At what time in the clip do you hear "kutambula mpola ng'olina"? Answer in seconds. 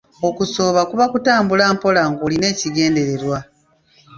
1.13-2.45